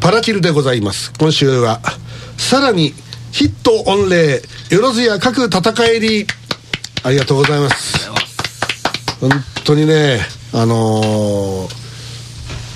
[0.00, 1.12] パラキルでございます。
[1.18, 1.80] 今週は
[2.36, 2.92] さらに
[3.32, 6.26] ヒット御礼よろずや各戦いり
[7.02, 8.10] ありがとうございます。
[9.18, 9.30] 本
[9.64, 10.20] 当にね
[10.52, 11.84] あのー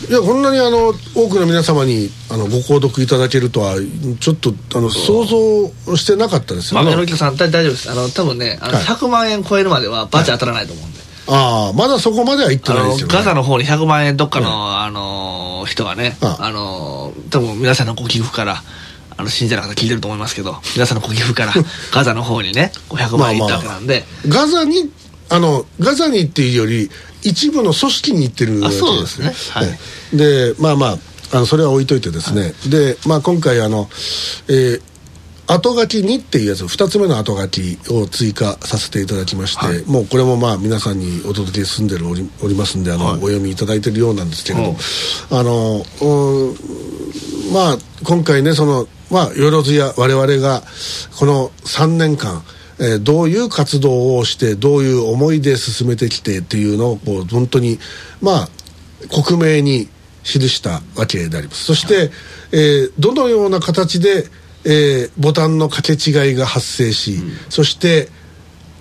[0.09, 3.75] いやこんなにあの多くの皆様にあのご購読いただけるとは
[4.21, 6.83] ちょっとあの想像してなかったですよ。
[6.83, 6.97] ね。
[6.97, 7.91] まあ、さん大丈夫です。
[7.91, 8.85] あの多分ねあのはい。
[8.85, 10.98] 100万円超えるまではバチ当たらないと思うんで、
[11.29, 13.15] ああまだそこまでは行ってないですよね。
[13.15, 16.51] ガザの方に100万円どっかの、あの人がね、ああ。
[16.51, 18.63] の多分皆さんのご寄付から
[19.17, 21.53] あの信者の方聞いてると思いますけど皆さんのご寄付から
[21.93, 24.91] ガザの方にね500万円いったわけなんで、ガザに
[25.29, 26.91] あのガザにっていうより
[27.23, 29.33] 一部の組織に行ってるわけですあそうですね。
[29.53, 29.69] はい。
[29.69, 29.79] え
[30.15, 30.53] え。
[30.53, 30.99] でまあまあ
[31.33, 33.91] あのそれは置いといてですね、で、まあ、今回あの、
[34.49, 34.83] えー
[35.49, 44.77] 後書き2っていうやつ2つ目の後書きを追加させていただきまして、もうこれもまあ皆さんにお届け済んでるおりおりますんであの、お読みいただいてるようなんですけれど、
[45.39, 46.55] あのうん
[47.53, 50.63] まあ今回ねそのまあよろずや我々が
[51.19, 52.43] この3年間
[52.79, 57.79] えーどういう活動をしてどういう思いで進めてきてっていうのをこう本当に
[58.21, 58.49] まあ
[59.11, 59.89] 克明に
[60.25, 61.65] 記したわけであります。
[61.65, 62.11] そして、
[62.53, 64.27] えーどのような形で、
[64.69, 68.11] えーボタンの掛け違いが発生し、そして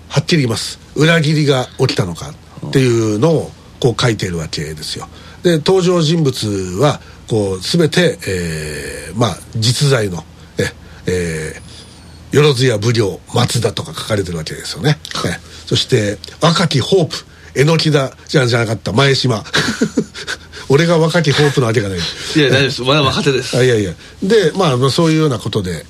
[0.08, 0.78] はっきり言います。
[0.94, 2.34] 裏切りが起きたのか
[2.66, 5.08] っていうのをこう書いているわけですよ。
[5.42, 6.46] で登場人物
[6.78, 10.24] はこう全て、えーまあ実在の
[10.58, 10.64] え
[11.06, 11.68] えー
[12.36, 17.16] よろずや奉行松田とか書かれてるわけですよね、えそして若きホープ
[17.54, 19.42] 榎木田じゃじゃなかった前島
[20.68, 21.98] 俺が若きホープなわけがない。
[21.98, 22.00] い
[22.40, 22.82] や大丈夫です。
[22.82, 23.56] まだ若手です。
[23.56, 23.92] あいやいや。
[24.22, 25.84] でまあまあそういうようなことで。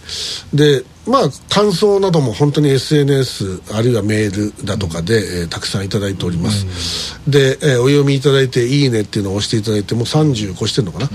[0.54, 11.11] でまあ感想なども本当に SNS あるいはメールだとかで、えーたくさんいただいております、で、えーお読みいただいて「いいね」っていうのを押していただいてもう30越してるのかな、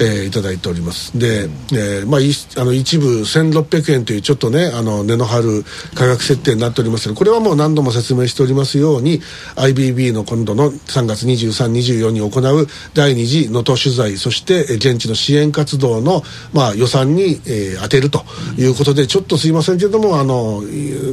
[0.00, 1.12] えーいただいております。
[1.18, 9.20] で、えーまあ、いあの一部1600円というちょっとねあの値の張る価格設定になっておりますがこれはもう何度も説明しておりますように
[9.56, 16.22] IBB の今度の3月2324に行う第2次能登取材そしてえー現地の支援活動の、
[16.52, 18.24] まあ、予算に、えー当てると
[18.56, 20.62] いうことでちょっとすいませんけれどもあの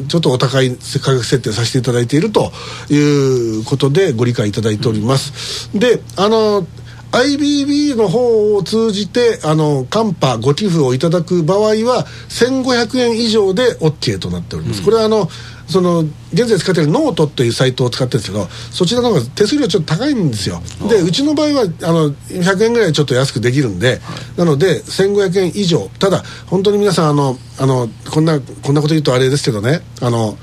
[0.07, 2.51] ちょっとお高い価格設定させていただいていると
[2.89, 5.69] いうことでご理解いただいております。
[5.77, 6.65] であの
[7.11, 15.27] IBB の方を通じてあのカンパご寄付をいただく場合は1500円以上で OK となっております、これはあの
[15.71, 15.99] その
[16.33, 20.61] 現在使っているノートというサイトを使ってるんですけどそちらの方が手数料ちょっと高いんですよ。
[20.89, 23.99] でうちの場合はあの100円ぐらいちょっと安くできるんで、
[24.37, 25.89] なので1500円以上。
[25.99, 29.81] ただ本当に皆さんあのあのこんなこんなこと言うとあれですけどね。
[30.01, 30.37] あの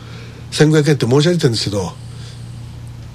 [0.52, 1.92] 1500円って申し上げてるんですけど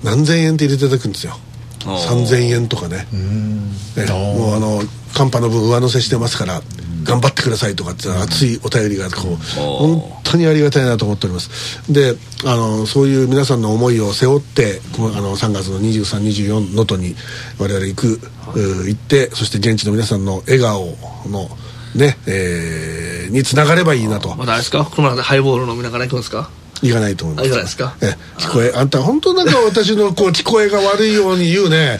[0.04, 1.38] 何千円って入れていただくんですよ。
[1.86, 3.08] おー3000円とかね。
[3.12, 4.82] ねもうあの
[5.14, 6.62] 寒波の分上乗せしてますから
[7.04, 11.50] 頑張ってくださいとかって熱いお便りがこう本当にありがたいなと思っております。
[11.92, 12.16] で
[12.46, 17.16] あのそういう皆さんの思いを背負ってこのあの3月の2324能登に
[17.60, 18.20] 我々行く
[18.56, 20.86] う行ってそして現地の皆さんの笑顔
[21.30, 21.50] の
[21.96, 24.36] ねえーにつながればいいなと。
[24.36, 24.84] まだあれですか？
[24.86, 26.50] この中でハイボール飲みながら行くんですか？
[26.84, 27.46] いかないと思います。
[27.46, 27.96] あいかないですか？
[28.02, 32.00] え聞こえあんた本当なんか私のこう聞こえが悪いように言うね。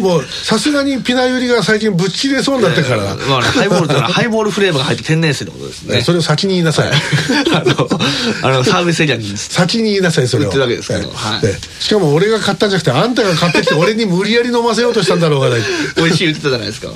[0.00, 3.04] もうさすがにピナユリが最近ぶっ切れそうになってるから。
[3.04, 6.02] な、 まあね、ハイボールハイボールフレーバーが入って天然水ってことですね。
[6.02, 6.88] それを先に言いなさい。
[6.90, 7.88] あの
[8.42, 9.32] あのサービスエリアに。
[9.36, 10.48] 先に言いなさいそれを。
[10.48, 11.12] 売ってるわけですけど。
[11.80, 15.60] しかも俺が買ったんじゃなくてあんたが買ってきて俺に無理やり飲ませようとしたんだろうがない。
[15.96, 16.88] 美味しい言ってたじゃないですか。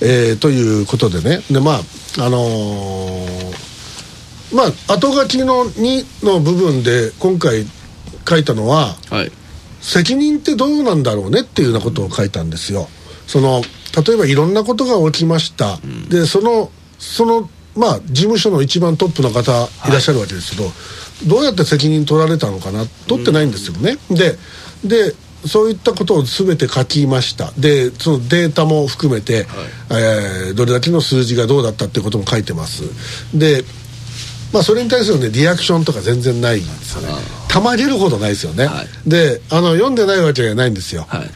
[0.00, 1.42] えーということでね。
[1.50, 1.82] でま
[2.18, 3.61] ああのー
[4.54, 7.64] まあ後書きの2の部分で今回
[8.28, 9.32] 書いたのははい。
[9.80, 12.88] 責任ってどうなんだろうねっていうようなことを書いたんですよ。
[13.26, 13.62] その
[14.06, 16.70] 例えばいろんなことが起きました、でその
[17.00, 19.50] そのまあ事務所の一番トップの方
[19.88, 20.70] いらっしゃるわけですけど、
[21.26, 22.84] どうやって責任取られたのかな？
[23.08, 23.96] 取ってないんですよね。
[24.08, 24.38] で
[24.84, 25.16] で
[25.48, 27.50] そういったことを全て書きました。
[27.58, 29.46] でそのデータも含めて、
[29.90, 32.84] えーどれだけの数字がどうだったっていうことも書いてます。
[33.36, 33.64] で
[34.52, 37.08] まあそれに対するねリアクションとか全然ないんですよね。
[37.48, 39.08] たまげるほどないですよね、はい。
[39.08, 41.30] であの読んでないわけがないんですよ、はい。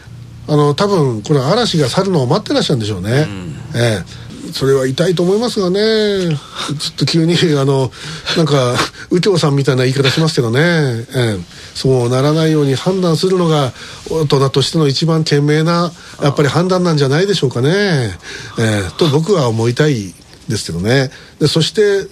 [0.48, 3.26] あの多分これ嵐が去るのを待ってらっしゃるんでしょうね、
[3.74, 4.52] ええ。
[4.52, 6.36] それは痛いと思いますがね。
[6.78, 7.90] ちょっと急にあの
[8.36, 8.76] なんか
[9.10, 11.38] 右京さんみたいな言い方しますけどね、ええ。
[11.74, 13.72] そうならないように判断するのが
[14.08, 15.90] 大人としての一番賢明な
[16.22, 18.16] やっぱり判断なんじゃないでしょうかね、
[18.58, 18.90] ええ。
[18.96, 20.14] と僕は思いたい
[20.48, 21.10] ですけどね。
[21.40, 22.06] でそして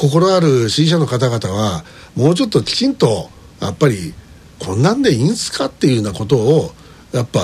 [0.00, 1.84] 心ある支持者の方々は
[2.16, 3.28] もうちょっときちんと
[3.60, 4.14] やっぱり
[4.58, 6.72] こんなんでいいんすかっていうようなことを
[7.12, 7.40] やっぱ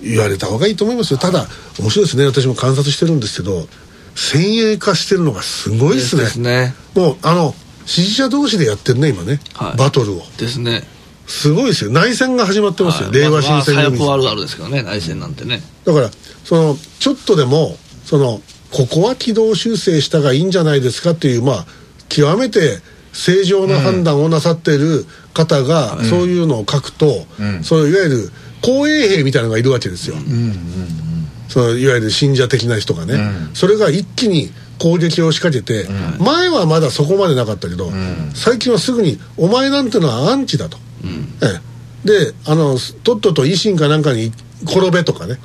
[0.00, 1.18] 言われた方がいいと思いますよ。
[1.18, 1.46] ただ
[1.80, 2.24] 面白いですね。
[2.24, 3.66] 私も観察してるんですけど
[4.14, 6.22] 先鋭化してるのがすごいですね。
[6.22, 6.74] ですね。
[6.94, 7.52] もうあの
[7.84, 9.76] 支持者同士でやってるね今ね、はい。
[9.76, 10.22] バトルを。
[10.38, 10.84] ですね。
[11.26, 11.90] すごいですよ。
[11.90, 13.18] 内戦が始まってますよ、はい。
[13.18, 14.82] 令和新選まあ組まああるあるですけどね。
[14.82, 15.62] 内戦なんてね。
[15.84, 16.10] だから
[16.44, 18.40] そのちょっとでもその
[18.74, 21.66] ここは軌道修正したがいいんじゃないですかっていうまあ
[22.08, 22.80] 極めて
[23.12, 27.26] 正常な判断をなさっている方が、そういうのを書くと、
[27.62, 28.30] そういういわゆる
[28.60, 30.16] 公衛兵みたいなのがいるわけですよ、
[31.48, 33.14] そのいわゆる信者的な人がね、
[33.54, 34.50] それが一気に
[34.80, 35.88] 攻撃を仕掛けて、
[36.18, 37.92] 前はまだそこまでなかったけど、
[38.34, 40.78] 最近はすぐに「お前なんてのはアンチだと」
[41.42, 41.60] え
[42.04, 42.08] え。
[42.08, 44.32] であのとっとと維新かなんかに
[44.64, 45.38] 転べとかね、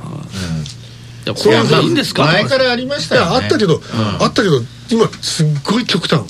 [1.34, 3.36] いやこれでいいんですか前からありましたよね。
[3.36, 3.82] あったけど、
[4.20, 6.22] あったけど今すっごい極端、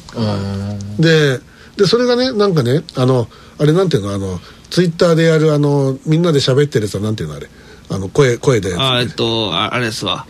[0.99, 1.39] で
[1.77, 7.49] でそれがねなんかねあのあれなんていうのあのツイッターでやるあのみんなで喋ってるやつはなんていうのあれ。
[7.91, 8.75] あの声声で。
[8.77, 10.27] あえっとああれですわ。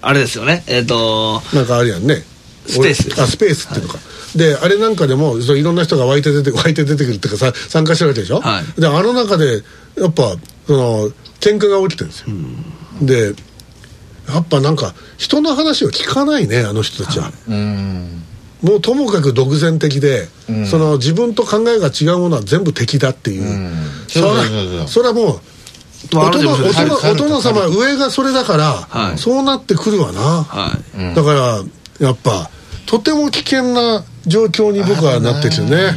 [0.00, 0.62] あれですよね。
[0.68, 2.22] えっとなんかあるやんね。
[2.66, 3.20] スペース。
[3.20, 3.98] あスペースっていうのか、
[4.36, 8.80] であれなんかでもそういろんな人が湧いて出て湧いて出てくるっていうかさ参加してるわけでしょ、はい。
[8.80, 9.64] であの中で
[9.98, 10.36] やっぱ
[10.68, 11.08] その
[11.40, 12.26] 喧嘩が起きてるんですよ、
[13.02, 13.34] で
[14.28, 17.30] やっぱなんか人の話を聞かないねあの人たちは、
[18.62, 20.28] もうともかく独善的で、
[20.70, 23.70] その自分と考えが違うものは全部敵だっていう、
[24.08, 24.78] それそうそうそうそう。
[24.78, 25.40] はそれはもう
[26.12, 29.18] まあお殿お殿様上がそれだから、はい。
[29.18, 31.14] そうなってくるわな、はい。
[31.14, 32.50] だからやっぱ
[32.86, 35.92] とても危険な状況に僕はなってきてね。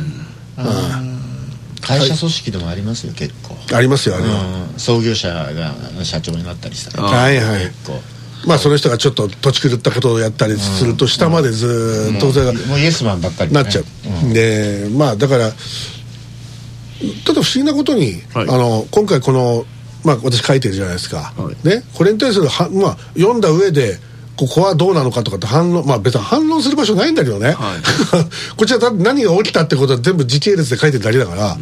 [1.81, 3.55] 会社組織でもありますよ結構。
[3.73, 4.41] ありますよあれは、
[4.73, 4.79] うん。
[4.79, 7.03] 創業者が社長になったりしたら。
[7.07, 7.65] はいはい。
[7.65, 8.01] 結構
[8.45, 13.55] まあその人がちょっと土地狂ったことをやったりすると下までずーっとそれがもうイエスマンばっかりね。
[13.55, 15.51] なっちゃう、でまあだから
[17.25, 18.49] ただ不思議なことに、はい。
[18.49, 19.65] あの今回この、
[20.03, 21.67] まあ、私書いてるじゃないですか、はい。
[21.67, 23.99] ね、これに対するは、まあ、読んだ上で
[24.35, 27.55] ここはどうなのかとかって反論まあ別に反論する場所ないんだけどね、はい。
[28.55, 31.57] こっちはだって何が起きたってことは全部時系列で書いてるだけだから、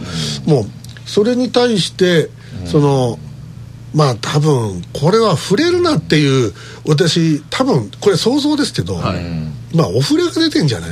[0.45, 0.65] もう
[1.05, 2.29] それに対して
[2.65, 3.19] その
[3.95, 6.53] まあ多分これは触れるなっていう
[6.87, 9.23] 私多分これ想像ですけど、はい。
[9.75, 10.89] まあお触れが出てんじゃない？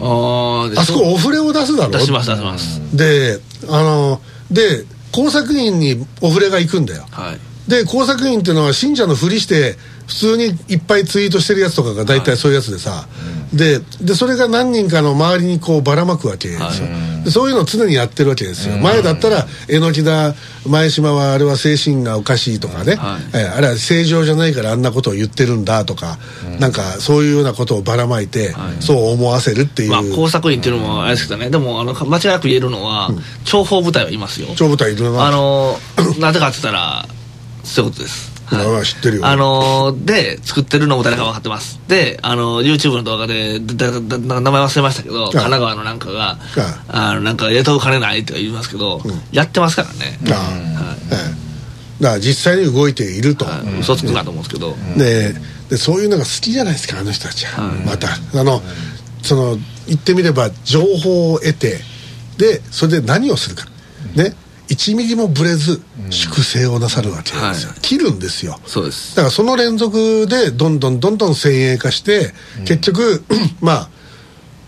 [0.00, 1.92] ああそこお触れを出すだろ？
[1.92, 2.96] 出します出します。
[2.96, 4.20] であの
[4.50, 7.06] で工作員にお触れが行くんだよ。
[7.10, 7.38] はい。
[7.70, 9.76] で工作員っていうのは信者のふりして
[10.06, 13.06] 普通にいっぱいツイートしてるやつとかが大体そういうやつでさ、
[13.52, 16.88] ででそれが何人かの周りにこうばらまくわけですよ、
[17.24, 20.34] でそういうのを常にやってるわけですよ、前だったら榎木だ
[20.66, 23.20] 前島はあれは精神がおかしいとかね、はい。
[23.34, 26.18] えあれは正常じゃないからあんなことを言ってるんだとか、
[26.60, 31.50] なんかそういうようなことをばらまいて、そう思わせるっていう、まあ工作員っていうのもあれですけどね。
[31.50, 33.10] でもあの間違いなく言えるのは
[33.44, 34.48] 諜報部隊はいますよ。
[34.56, 35.78] 超部隊いるなあの
[36.20, 37.06] なぜかって言ったら
[37.64, 39.26] そういうことですまあまあ知ってるよ。
[39.26, 41.80] あのーで作ってるのも誰か分かってます。
[41.88, 46.38] であの YouTube の動画でだだだ名前忘れましたけど神奈川のなんかが
[46.88, 49.00] あのなんか雇う金ないとか言いますけど、
[49.32, 51.16] やってますからね、ああえ
[52.00, 52.02] え。
[52.02, 53.80] だから実際に動いていると、はい。
[53.80, 55.34] 嘘つくなと思うんですけど、で
[55.70, 58.08] でそういうのが好きじゃないですかあの人たちは、また。
[58.40, 58.62] あの
[59.22, 59.56] その
[59.86, 61.80] 言ってみれば情報を得て
[62.38, 63.66] でそれで何をするか。
[64.14, 64.34] ね
[64.68, 65.80] 1ミリもブレず
[66.10, 67.80] 粛清をなさるわけなんですよ、はい。
[67.80, 68.58] 切るんですよ。
[68.66, 69.16] そうです。
[69.16, 72.32] だからその連続でどんどんどんどん先鋭化して、
[72.66, 73.24] 結局
[73.60, 73.88] まあ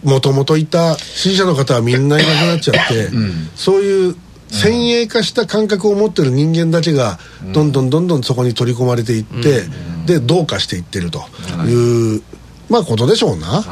[0.03, 3.11] もともといた支持者の方はみんないなくなっちゃって、
[3.55, 4.17] そういう
[4.49, 7.19] 先鋭化した感覚を持ってる人間だけが
[7.53, 9.65] どんどんどんどんそこに取り込まれていって、
[10.07, 11.21] でどうかしていってると
[11.67, 12.23] いう、
[12.71, 13.63] まあことでしょうな。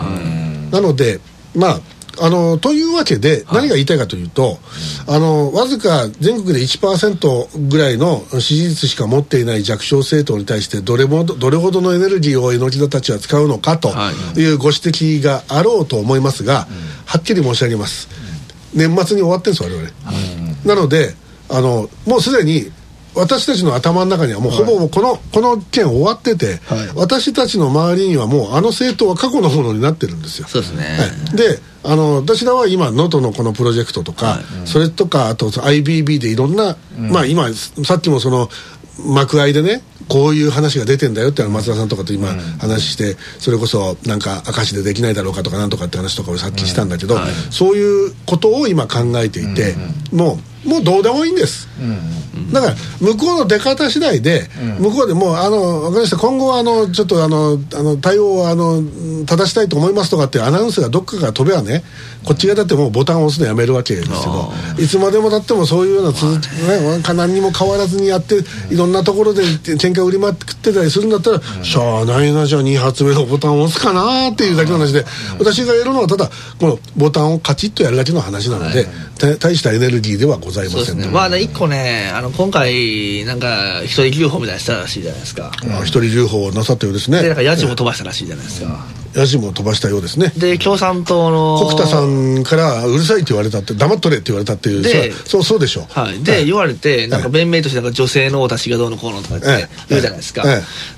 [0.70, 1.20] なので
[1.54, 1.80] まあ
[2.20, 4.58] あのというわけで何が言いたいかというと、
[5.06, 14.40] あのわずか全国で1%ぐらいの支持率しか持っていない弱小政党に対してどれもどれほどのエネルギーを榎田たちは使うのかとはい。
[14.40, 16.66] いうご指摘があろうと思いますが、
[17.06, 18.08] はっきり申し上げます。
[18.74, 19.90] 年末に終わってるんです我々、
[20.64, 21.14] なので
[21.48, 22.70] あのもうすでに
[23.14, 26.60] 私たちの頭の中にはもうほぼもうこの、この件終わってて、
[26.94, 30.48] 私たちの周りにはもうあの政党は過去のものになってるんですよ。
[30.48, 31.36] そうですね、はい。
[31.36, 38.48] であの私らは今能登のこのプロジェクトとか、それとかあと IBB でいろんな、まあ今さっきもその
[39.06, 47.16] 幕間でねこういう話が出てんだよって松田さんとかと今話して、それこそなんか明石でできないだろうかとかなんとかって話とかをさっきしたんだけど、
[47.50, 49.76] そういうことを今考えていて、
[50.12, 50.38] もう
[50.68, 51.68] もうどうでもいいんです、
[52.52, 54.48] だから向こうの出方次第で、
[54.78, 56.16] 向こうでもうあの分かりました。
[56.16, 58.82] 今後はあのちょっとあのあの対応をあの
[59.26, 61.82] 正したいと思いますとかってアナウンスがどっかから飛べばね
[62.24, 68.36] こっちがだってもうボタンを押すのやめるわけですけどいつまでもだってもそういうような続、ね、何にも変わらずにやって
[68.70, 75.04] いろんなところで喧嘩売りまくってたりするんだったら、しゃあないなじゃあ2発目のボタンを押すかなっていうだけの話で、
[75.38, 78.86] 私がやるのはただこのボタンをカチッとやるだけの話なので、
[79.38, 81.06] 大したエネルギーではございませんね。
[81.08, 85.50] まあね一個ねあの今回なんか一人留保みたいなしたらしいじゃないですか。
[85.82, 87.22] 一人留保なさったようですね。
[87.22, 88.86] でなんか家賃も飛ばしたらしいじゃないですか、
[89.18, 90.32] 野心も飛ばしたようですね。
[90.36, 99.46] で共産党の国田さんからうるさいって言われたって黙っとれって言われたっていうでそうそうでしょう、はい、で、はい、言われてなんか弁明としてなんか女性の私がどうのこうのとかって
[99.88, 100.44] 言うじゃないですか、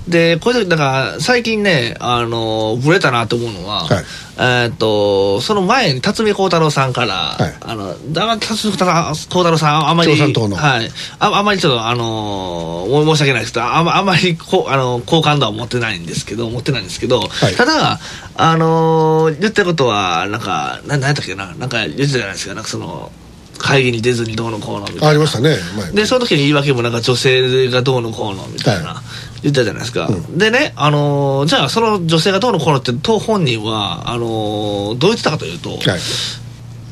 [0.07, 4.03] でこれでだから最近ねあのぶれたなと思うのは、はい。
[4.43, 10.55] えっと、その前に辰巳幸太郎さんから、はい、あの、だ辰巳幸太郎さん、あんまり、共産党の。
[10.55, 10.89] はい。
[11.19, 17.99] ああんまりちょっと、あのー、申し訳ないですけど、ああんまりこあの好感度は持ってないんですけど、持ってないんですけど、はい、ただ、
[18.35, 23.11] あのー、言ってることは、なんか、ななんやったっけな、なんか言ってたじゃないですか、なんかその、
[23.57, 25.07] 会議に出ずにどうのこうのみたいな。
[25.09, 25.55] ありましたね。
[25.93, 28.93] で、その時に言い訳もなんか女性がどうのこうのみたいな。
[28.93, 29.31] はい。
[29.43, 35.79] 言ったじゃないですか、うん、でね、あのー、じゃあその女性がどうのこうのって当本人はあのー、どう言ってたかというと、はい、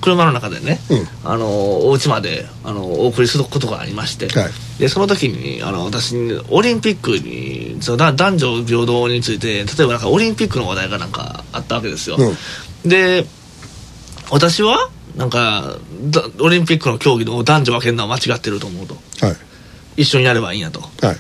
[0.02, 1.50] 車の中でね、うん、あのー、
[1.86, 6.16] お家まで、あのお送りすることがありまして、はい、でその時にあの私
[6.50, 13.26] オリンピックにその男女平等について例えばなんかオリンピックの話題がなんかあったわけですよ、うん、で
[14.32, 15.78] 私はなんか
[16.40, 18.96] オリンピックの競技の男女分けるのは間違ってると思うと、
[19.26, 19.34] は
[19.98, 21.18] い、一緒にやればいいんやと、はい。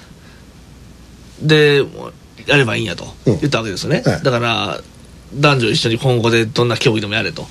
[1.42, 1.84] で
[2.46, 3.06] やればいいんやと。
[3.26, 4.80] 言ったわけですよね、うんはい、だから
[5.34, 7.50] 男女一緒に今後でどんな競技でもやれと、うん、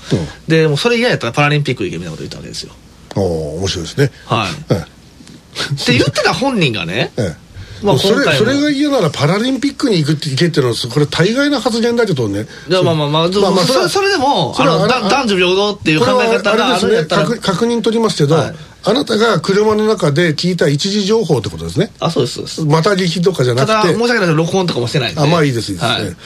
[0.49, 2.73] でもうそれ嫌やったらパラリンピック行けみたいなこと言ったわけですよ。
[3.17, 4.11] おお面白いですね。
[4.27, 7.48] はい、はい、って言ってた本人がね、ええ
[7.83, 12.47] まあ、それそれが嫌ならパラリンピックに行くって行けっていうのはこれ大概な発言だけどね？
[12.69, 18.55] まあまあまあ、まあ、まあそれそれでもあの男女平等っていう考え方があるんやったら、ね、確認取りますけど、はい
[18.85, 21.91] あなたが車の中で聞いた一時情報ってことですね。
[21.99, 22.65] あ、そうです、そうです。
[22.65, 23.73] また聞きとかじゃなくて。
[23.73, 25.21] ただ、申し訳ないけど、録音とかもしてないんで。
[25.21, 25.95] あ、まあいいです、いいです、ね。
[25.95, 26.17] はい、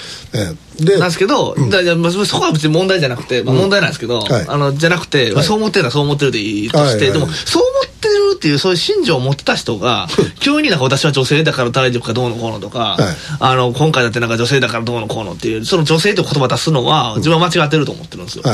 [0.79, 1.79] えで、なんですけど、うん、だ
[2.27, 10.09] そこは別に問題じゃなくて、まあ問題なんですけど、うんはい、あの、じゃなくて、はい、そう思ってるのはそう思ってるでいいとして、でも、そう思ってるっていう、そういう心情を持ってた人が、
[10.41, 12.99] 急になんか私は女性だから大丈夫かどうのこうのとか、
[13.41, 18.45] あの、今回だってなんか女性だからどうのこうのっていう、その女性って言葉出すのは、自分は間違ってると思ってるんですよ。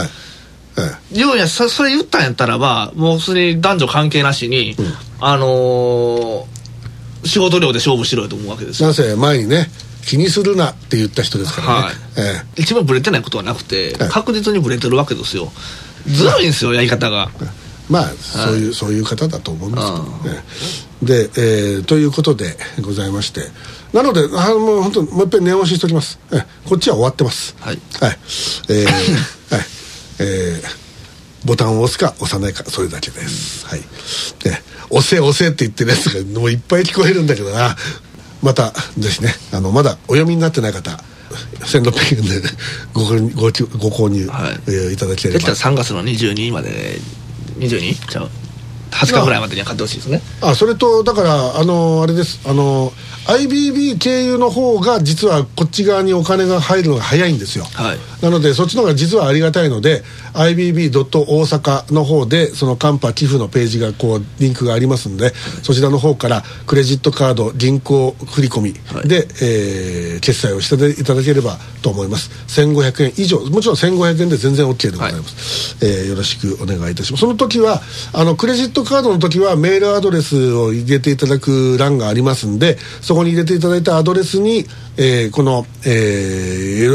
[0.81, 4.85] はい要はそそれ言ったんやったらばもうすでに男女関係なしに、うん、
[5.21, 9.69] あのー、仕事量で勝負しろよと思うわけですなぜ前にね
[10.09, 11.95] 気にするなって言った人ですからね、はい。
[12.17, 15.53] ええ、一番ブレてないことはなくて、確実にブレてるわけですよ。
[16.07, 17.29] ずるいんですよ、やり方が。
[17.91, 21.29] まあ、そういうそういう方だと思うんですけどね。
[21.29, 23.43] で、えー、ということでございまして。
[23.93, 27.55] なのであもう本当もう一遍念押ししておきます、えこっちは終わってます。
[27.61, 28.19] はい、はい。
[28.71, 28.87] えー
[29.55, 29.78] はい
[30.21, 33.81] えー、ボタンを押すか押さないかそれだけです、はい。
[33.81, 37.77] ね、押せ押せって言ってるやつがもういっぱい聞こえるんだけどな。
[38.43, 40.93] またぜひねあのまだお読みになってない方
[41.61, 42.49] 1600円で
[42.95, 43.51] ごごご
[43.91, 44.61] 購入、はい。
[44.69, 45.39] えー、いただければ。
[45.39, 46.99] できたら3月の22日まで
[47.59, 48.09] 22?
[48.09, 48.31] ちゃう？
[48.99, 50.21] 20日ぐらいまでには買ってほしいですね。
[50.40, 52.40] あそれとだからあのあれです。
[52.49, 52.93] あの
[53.28, 60.02] IBB 経由の方が実はこっち側にお金が入るのが早いんですよ、はい、なのでそっちの方が実はありがたいので
[60.33, 60.88] IBB.
[60.88, 68.73] 大阪の方でそのカンパ寄付のページがこうリンクがありますので、はい、そちらの方からクレジットカード銀行振込
[69.07, 72.31] で、はい、えー、決済をしていただければと思います。
[72.61, 73.40] 1500円以上。
[73.40, 77.21] もちろん1500円で全然 OK でございます、はい、えー、よろしくお願いいたします。
[77.21, 84.64] その時はあのクレジットカードの時はメールアドレスを入れていただく欄がありますんでそこに入れていただいたアドレスに、
[84.97, 85.88] えー、この、え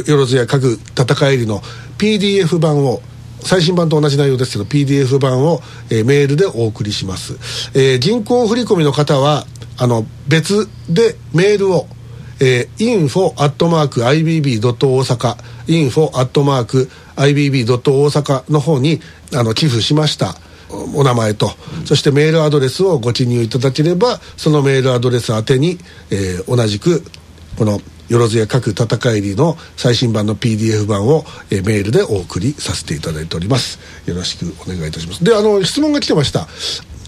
[0.05, 1.61] ー、よろずや各戦いりの
[1.99, 3.01] PDF 版を
[3.41, 5.59] 最新版と同じ内容ですけど PDF 版を、
[5.91, 7.33] えー、メールでお送りします、
[7.77, 9.45] えー、銀行振込の方は
[9.77, 11.87] あの別でメールを
[12.41, 14.59] えー、info.ibb.
[14.59, 16.83] 大阪 info.ibb.
[17.15, 18.99] 大阪の方に
[19.33, 20.35] あの寄付しました
[20.95, 21.51] お名前と、
[21.85, 25.77] そしてメールアドレスをご記入いただければそのメールアドレス宛てに、
[26.09, 27.03] えー、同じく
[27.57, 33.79] このよろずや各戦いりの最新版の PDF 版を、えー、メールでお送りさせていただいております。
[34.05, 35.23] よろしくお願いいたします。
[35.23, 36.47] であの質問が来てました。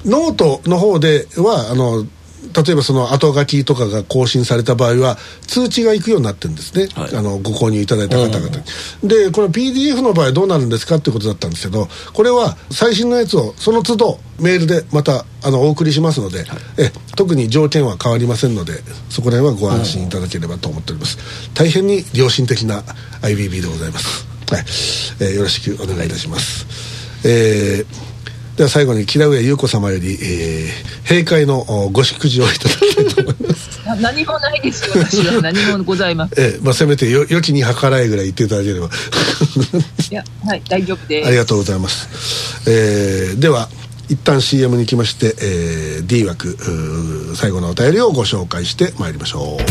[0.05, 2.05] ノートの方ではあの
[2.53, 8.63] 例えばその後書きとかが更新された場合は通知が行くようになってるんですね、はい、あのご購入いただいた方々に、
[9.03, 16.47] うん、でこの PDF の場合はどうなるんですかっていうことだったんですけどこれは最新のやつをその都度メールでまたあのお送りしますので、はい、
[16.77, 18.73] え特に条件は変わりませんので
[19.09, 22.83] そこら辺はご安心いただければと思っております、うん、大変に良心的な
[23.21, 24.27] IBB でございます。
[24.51, 24.61] はい、
[25.27, 26.67] えー、よろしくお願いいたします、
[27.27, 28.14] えー
[28.57, 30.71] では最後に木田上優子様より、えー、
[31.07, 33.81] 閉会のご祝辞をいただきたいと思います。
[34.01, 35.33] 何もないですよ私は。
[35.43, 38.87] 何もございません、えーまあ、せめてよ良きに計らいぐらい言っていただければ。
[40.09, 41.27] いやはい大丈夫です。
[41.27, 42.07] ありがとうございます、
[42.67, 43.67] えー、では
[44.07, 46.57] 一旦 CM に行きまして、えー、D 枠
[47.35, 49.63] 最後のお便りをご紹介してまいりましょう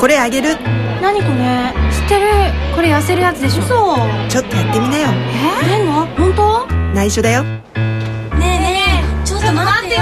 [0.00, 0.56] これあげる。
[1.02, 1.74] 何これ？
[1.92, 2.26] 知ってる。
[2.74, 3.62] これ痩せるやつでしょ？
[3.64, 5.08] そうちょっとやってみなよ。
[5.62, 5.68] え？
[5.68, 6.06] 出んの？
[6.16, 6.66] 本当？
[6.94, 7.42] 内緒だよ。
[7.42, 9.26] ねえねえ。
[9.26, 10.00] ちょっと待ってよ。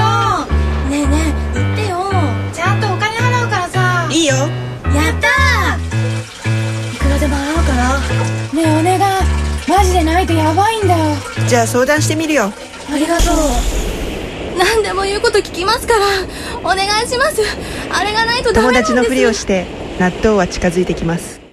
[0.89, 1.59] ねえねえ。
[1.59, 1.99] 言ってよ。
[2.55, 4.09] ちゃんとお金払うからさ。
[4.13, 4.37] いいよ。
[4.37, 4.49] やっ
[5.21, 5.27] た
[5.75, 7.99] いくらでも払うから。
[8.55, 9.01] ねえお願い。
[9.69, 11.17] マジでないとやばいんだよ。
[11.49, 12.53] じゃあ相談してみるよ。
[12.89, 13.37] ありがとう。
[14.57, 16.07] 何でも言うこと聞きますから。
[16.61, 17.43] お願いします。
[17.91, 19.67] あれがないと友達のふりをして
[19.99, 21.48] 納豆は近づいてきます。